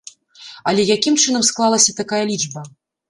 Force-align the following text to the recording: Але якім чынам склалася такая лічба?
Але 0.71 0.85
якім 0.95 1.19
чынам 1.25 1.45
склалася 1.49 1.97
такая 2.01 2.23
лічба? 2.31 2.69